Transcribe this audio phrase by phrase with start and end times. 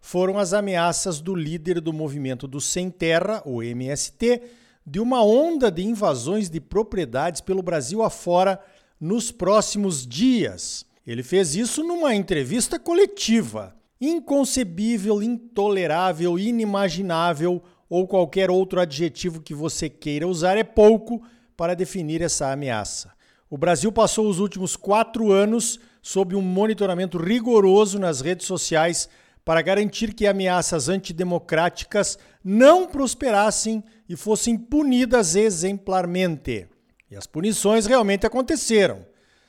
[0.00, 4.42] foram as ameaças do líder do movimento do Sem Terra, o MST,
[4.86, 8.58] de uma onda de invasões de propriedades pelo Brasil afora
[9.00, 10.86] nos próximos dias.
[11.06, 13.74] Ele fez isso numa entrevista coletiva.
[14.00, 21.22] Inconcebível, intolerável, inimaginável ou qualquer outro adjetivo que você queira usar é pouco
[21.56, 23.12] para definir essa ameaça.
[23.50, 29.08] O Brasil passou os últimos quatro anos sob um monitoramento rigoroso nas redes sociais
[29.48, 36.68] para garantir que ameaças antidemocráticas não prosperassem e fossem punidas exemplarmente.
[37.10, 39.06] E as punições realmente aconteceram.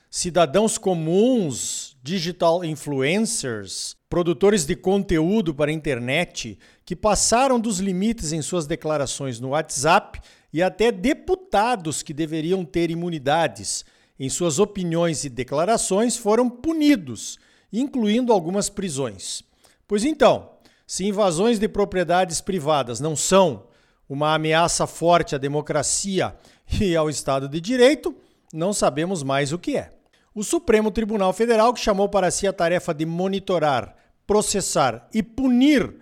[0.10, 8.42] Cidadãos comuns, digital influencers, produtores de conteúdo para a internet que passaram dos limites em
[8.42, 10.22] suas declarações no WhatsApp
[10.54, 13.84] e até deputados que deveriam ter imunidades
[14.18, 17.38] em suas opiniões e declarações foram punidos,
[17.74, 19.49] incluindo algumas prisões.
[19.90, 20.52] Pois então,
[20.86, 23.64] se invasões de propriedades privadas não são
[24.08, 26.36] uma ameaça forte à democracia
[26.80, 28.16] e ao Estado de Direito,
[28.54, 29.90] não sabemos mais o que é.
[30.36, 33.96] O Supremo Tribunal Federal, que chamou para si a tarefa de monitorar,
[34.28, 35.96] processar e punir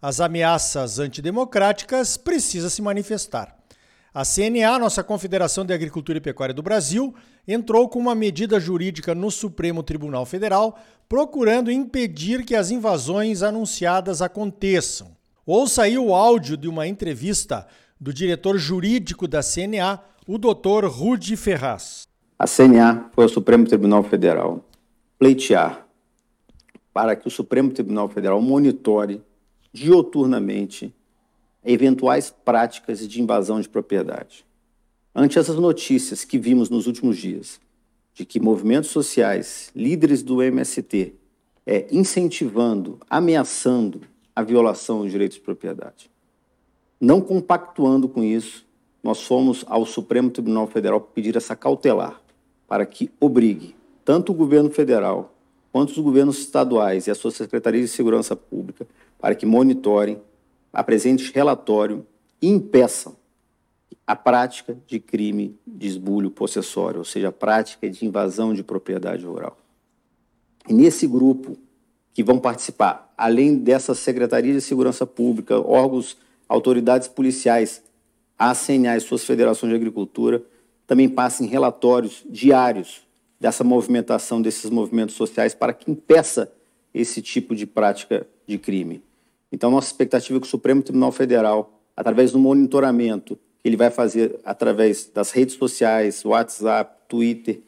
[0.00, 3.54] as ameaças antidemocráticas, precisa se manifestar.
[4.14, 7.12] A CNA, nossa Confederação de Agricultura e Pecuária do Brasil,
[7.48, 14.22] entrou com uma medida jurídica no Supremo Tribunal Federal, procurando impedir que as invasões anunciadas
[14.22, 15.16] aconteçam.
[15.44, 17.66] Ouça aí o áudio de uma entrevista
[18.00, 19.98] do diretor jurídico da CNA,
[20.28, 20.86] o Dr.
[20.86, 22.06] Rudi Ferraz.
[22.38, 24.64] A CNA foi ao Supremo Tribunal Federal
[25.18, 25.88] pleitear
[26.92, 29.20] para que o Supremo Tribunal Federal monitore
[29.72, 30.94] dioturnamente
[31.64, 34.44] eventuais práticas de invasão de propriedade.
[35.14, 37.60] Ante essas notícias que vimos nos últimos dias,
[38.12, 41.14] de que movimentos sociais, líderes do MST,
[41.66, 44.02] é, incentivando, ameaçando
[44.34, 46.10] a violação dos direitos de propriedade.
[47.00, 48.66] Não compactuando com isso,
[49.02, 52.20] nós fomos ao Supremo Tribunal Federal pedir essa cautelar
[52.66, 53.74] para que obrigue
[54.04, 55.34] tanto o governo federal
[55.72, 58.86] quanto os governos estaduais e as suas secretarias de segurança pública
[59.18, 60.20] para que monitorem
[60.74, 62.06] apresente relatório
[62.42, 63.16] e impeçam
[64.06, 69.24] a prática de crime de esbulho possessório, ou seja, a prática de invasão de propriedade
[69.24, 69.56] rural.
[70.68, 71.56] E nesse grupo
[72.12, 76.16] que vão participar, além dessa Secretaria de Segurança Pública, órgãos,
[76.48, 77.82] autoridades policiais,
[78.38, 80.42] a CNA e suas federações de agricultura,
[80.86, 83.02] também passem relatórios diários
[83.40, 86.52] dessa movimentação desses movimentos sociais para que impeça
[86.92, 89.02] esse tipo de prática de crime.
[89.54, 93.88] Então, nossa expectativa é que o Supremo Tribunal Federal, através do monitoramento que ele vai
[93.88, 97.60] fazer através das redes sociais, WhatsApp, Twitter,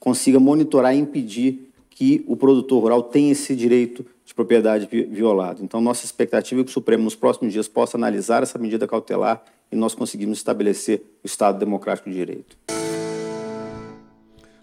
[0.00, 5.62] consiga monitorar e impedir que o produtor rural tenha esse direito de propriedade violado.
[5.62, 9.44] Então, nossa expectativa é que o Supremo, nos próximos dias, possa analisar essa medida cautelar
[9.70, 12.56] e nós conseguimos estabelecer o Estado Democrático de Direito.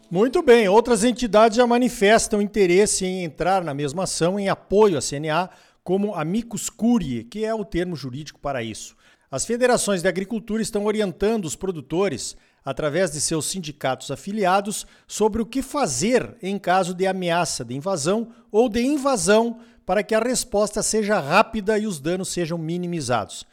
[0.09, 5.02] Muito bem, outras entidades já manifestam interesse em entrar na mesma ação em apoio à
[5.02, 5.50] CNA
[5.84, 8.96] como amicus curiae, que é o termo jurídico para isso.
[9.30, 15.46] As federações de agricultura estão orientando os produtores, através de seus sindicatos afiliados, sobre o
[15.46, 20.84] que fazer em caso de ameaça de invasão ou de invasão para que a resposta
[20.84, 23.46] seja rápida e os danos sejam minimizados.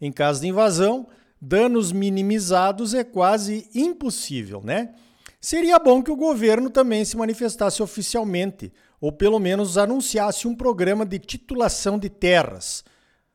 [0.00, 1.06] em caso de invasão,
[1.40, 4.94] danos minimizados é quase impossível, né?
[5.40, 8.72] Seria bom que o governo também se manifestasse oficialmente,
[9.04, 12.82] ou pelo menos anunciasse um programa de titulação de terras.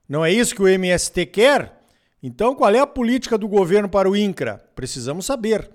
[0.10, 1.84] Não é isso que o MST quer?
[2.24, 4.60] Então, qual é a política do governo para o INCRA?
[4.74, 5.70] Precisamos saber.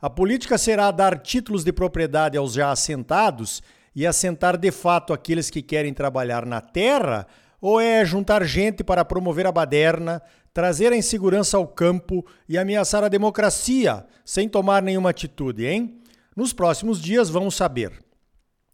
[0.00, 3.60] A política será dar títulos de propriedade aos já assentados
[3.92, 7.26] e assentar de fato aqueles que querem trabalhar na terra?
[7.60, 10.22] Ou é juntar gente para promover a baderna,
[10.54, 16.00] trazer a insegurança ao campo e ameaçar a democracia sem tomar nenhuma atitude, hein?
[16.36, 18.09] Nos próximos dias vamos saber.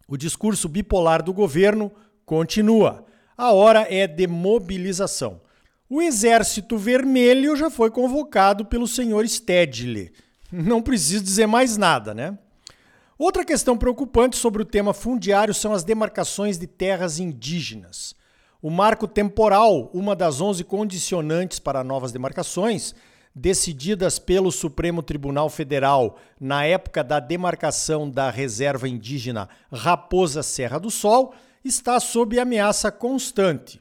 [0.08, 1.90] O discurso bipolar do governo
[2.24, 3.04] continua.
[3.36, 5.40] A hora é de mobilização.
[5.88, 10.12] O Exército Vermelho já foi convocado pelo senhor Stedley.
[10.50, 12.38] Não preciso dizer mais nada, né?
[13.18, 18.14] Outra questão preocupante sobre o tema fundiário são as demarcações de terras indígenas.
[18.60, 22.94] O marco temporal, uma das 11 condicionantes para novas demarcações,
[23.38, 30.90] decididas pelo Supremo Tribunal Federal na época da demarcação da reserva indígena Raposa Serra do
[30.90, 33.78] Sol, está sob ameaça constante.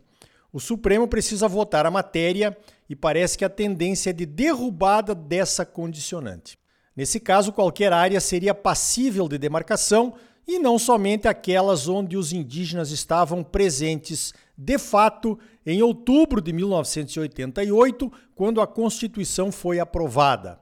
[0.52, 2.57] O Supremo precisa votar a matéria
[2.90, 6.58] e parece que a tendência é de derrubada dessa condicionante.
[6.94, 10.16] Nesse caso, qualquer área seria passível de demarcação
[10.48, 18.12] e não somente aquelas onde os indígenas estavam presentes de fato em outubro de 1988,
[18.36, 20.60] quando a Constituição foi aprovada.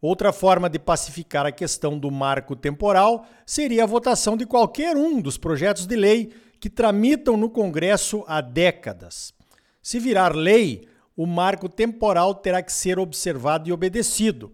[0.00, 5.20] Outra forma de pacificar a questão do marco temporal seria a votação de qualquer um
[5.20, 9.34] dos projetos de lei que tramitam no Congresso há décadas.
[9.82, 10.86] Se virar lei,
[11.16, 14.52] o marco temporal terá que ser observado e obedecido.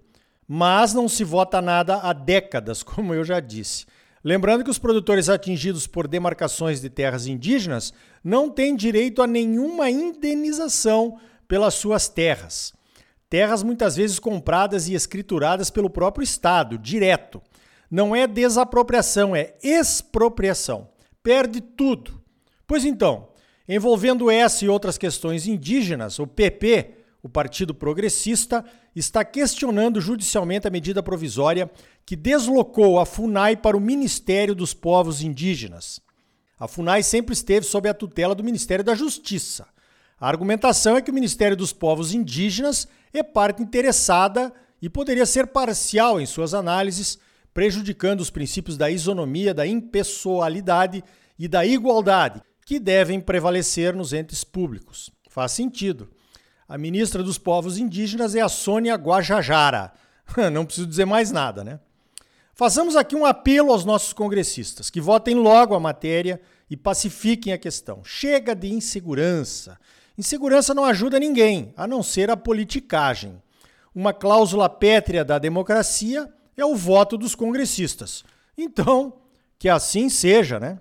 [0.49, 3.85] Mas não se vota nada há décadas, como eu já disse.
[4.25, 7.93] Lembrando que os produtores atingidos por demarcações de terras indígenas
[8.23, 12.73] não têm direito a nenhuma indenização pelas suas terras.
[13.29, 17.43] Terras muitas vezes compradas e escrituradas pelo próprio Estado, direto.
[17.91, 20.89] Não é desapropriação, é expropriação.
[21.23, 22.19] Perde tudo.
[22.67, 23.29] Pois então,
[23.69, 26.95] envolvendo essa e outras questões indígenas, o PP,
[27.25, 28.63] o Partido Progressista,
[28.95, 31.71] está questionando judicialmente a medida provisória
[32.05, 36.01] que deslocou a FUNAI para o Ministério dos Povos Indígenas.
[36.61, 39.67] A FUNAI sempre esteve sob a tutela do Ministério da Justiça.
[40.21, 45.47] A argumentação é que o Ministério dos Povos Indígenas é parte interessada e poderia ser
[45.47, 47.19] parcial em suas análises,
[47.55, 51.03] prejudicando os princípios da isonomia, da impessoalidade
[51.39, 55.11] e da igualdade, que devem prevalecer nos entes públicos.
[55.31, 56.11] Faz sentido.
[56.69, 59.93] A ministra dos Povos Indígenas é a Sônia Guajajara.
[60.53, 61.79] Não preciso dizer mais nada, né?
[62.55, 66.41] Façamos aqui um apelo aos nossos congressistas que votem logo a matéria
[66.71, 68.03] e pacifiquem a questão.
[68.05, 69.79] Chega de insegurança.
[70.17, 73.43] Insegurança não ajuda ninguém, a não ser a politicagem.
[73.95, 78.25] Uma cláusula pétrea da democracia é o voto dos congressistas.
[78.57, 79.15] Então,
[79.59, 80.79] que assim seja, né?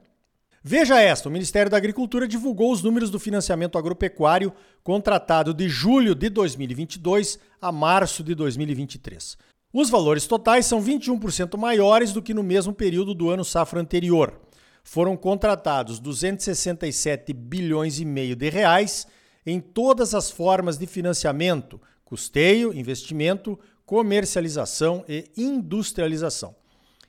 [0.64, 6.16] Veja esta: o Ministério da Agricultura divulgou os números do financiamento agropecuário contratado de julho
[6.16, 9.38] de 2022 a março de 2023.
[9.74, 14.40] Os valores totais são 21% maiores do que no mesmo período do ano safra anterior.
[14.86, 19.06] Foram contratados 267 bilhões e meio de reais
[19.46, 26.56] em todas as formas de financiamento: custeio, investimento, comercialização e industrialização.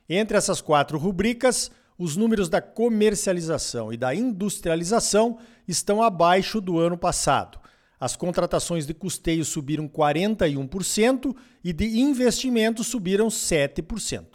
[0.09, 5.37] Entre essas quatro rubricas, os números da comercialização e da industrialização
[5.67, 7.59] estão abaixo do ano passado.
[7.99, 14.25] As contratações de custeio subiram 41% e de investimento subiram 7%.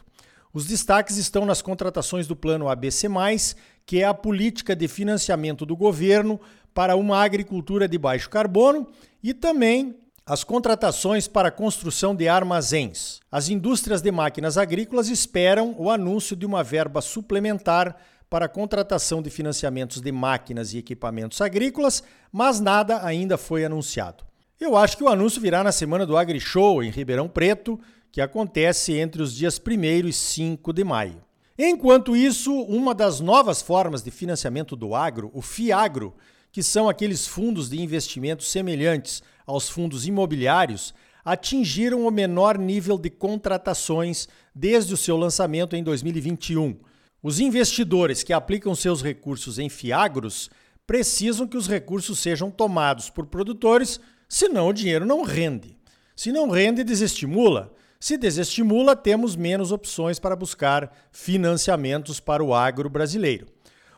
[0.53, 3.07] Os destaques estão nas contratações do Plano ABC,
[3.87, 6.41] que é a política de financiamento do governo
[6.75, 8.89] para uma agricultura de baixo carbono,
[9.23, 13.21] e também as contratações para a construção de armazéns.
[13.31, 17.97] As indústrias de máquinas agrícolas esperam o anúncio de uma verba suplementar
[18.29, 24.25] para a contratação de financiamentos de máquinas e equipamentos agrícolas, mas nada ainda foi anunciado.
[24.61, 27.81] Eu acho que o anúncio virá na semana do AgriShow em Ribeirão Preto,
[28.13, 31.25] que acontece entre os dias 1 e 5 de maio.
[31.59, 36.15] Enquanto isso, uma das novas formas de financiamento do agro, o FIAGRO,
[36.53, 43.11] que são aqueles fundos de investimento semelhantes aos fundos imobiliários, atingiram o menor nível de
[43.11, 46.79] contratações desde o seu lançamento em 2021.
[47.23, 50.49] Os investidores que aplicam seus recursos em fiagros
[50.87, 55.77] precisam que os recursos sejam tomados por produtores, senão o dinheiro não rende.
[56.17, 57.73] Se não rende, desestimula.
[57.99, 63.47] Se desestimula, temos menos opções para buscar financiamentos para o agro brasileiro.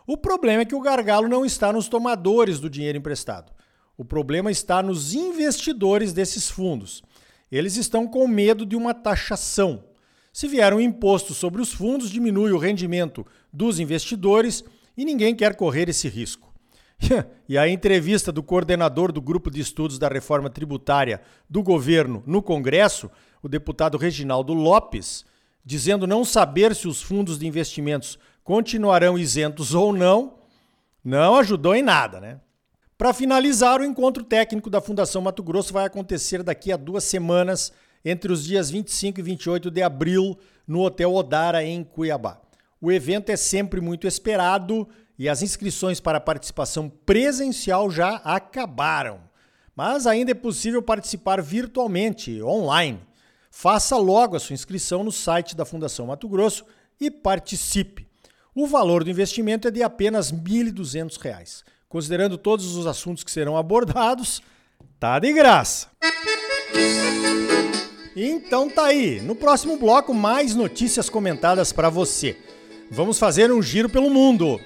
[0.06, 3.52] O problema é que o gargalo não está nos tomadores do dinheiro emprestado.
[3.96, 7.02] O problema está nos investidores desses fundos.
[7.50, 9.84] Eles estão com medo de uma taxação.
[10.32, 14.64] Se vier um imposto sobre os fundos, diminui o rendimento dos investidores
[14.96, 16.52] e ninguém quer correr esse risco.
[17.48, 22.42] e a entrevista do coordenador do Grupo de Estudos da Reforma Tributária do governo no
[22.42, 23.10] Congresso,
[23.42, 25.24] o deputado Reginaldo Lopes,
[25.64, 30.38] dizendo não saber se os fundos de investimentos continuarão isentos ou não,
[31.04, 32.40] não ajudou em nada, né?
[33.02, 37.72] Para finalizar, o encontro técnico da Fundação Mato Grosso vai acontecer daqui a duas semanas,
[38.04, 42.40] entre os dias 25 e 28 de abril, no Hotel Odara, em Cuiabá.
[42.80, 44.86] O evento é sempre muito esperado
[45.18, 49.18] e as inscrições para participação presencial já acabaram.
[49.74, 53.00] Mas ainda é possível participar virtualmente, online.
[53.50, 56.64] Faça logo a sua inscrição no site da Fundação Mato Grosso
[57.00, 58.06] e participe.
[58.54, 63.54] O valor do investimento é de apenas R$ 1.200 considerando todos os assuntos que serão
[63.54, 64.40] abordados,
[64.98, 65.88] tá de graça.
[68.16, 72.34] Então tá aí, no próximo bloco mais notícias comentadas para você.
[72.90, 74.58] Vamos fazer um giro pelo mundo.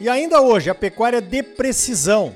[0.00, 2.32] E ainda hoje, a pecuária de precisão.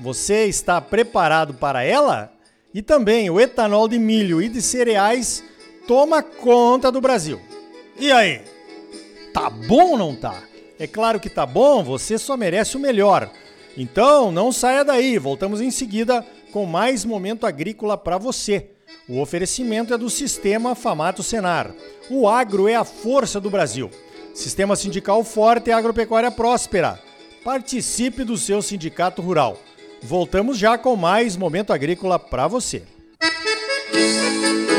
[0.00, 2.32] Você está preparado para ela?
[2.72, 5.44] E também o etanol de milho e de cereais
[5.86, 7.38] toma conta do Brasil.
[8.00, 8.40] E aí?
[9.34, 10.42] Tá bom ou não tá?
[10.78, 13.30] É claro que tá bom, você só merece o melhor.
[13.76, 18.70] Então, não saia daí, voltamos em seguida com mais momento agrícola para você.
[19.08, 21.74] O oferecimento é do Sistema Famato Senar.
[22.08, 23.90] O agro é a força do Brasil.
[24.32, 27.00] Sistema sindical forte e agropecuária próspera.
[27.44, 29.58] Participe do seu sindicato rural.
[30.02, 32.82] Voltamos já com mais momento agrícola para você.
[33.94, 34.73] Música